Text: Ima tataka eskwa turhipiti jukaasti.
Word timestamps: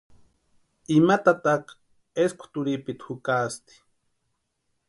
Ima 0.95 1.15
tataka 1.25 1.71
eskwa 2.23 2.45
turhipiti 2.53 3.05
jukaasti. 3.07 3.73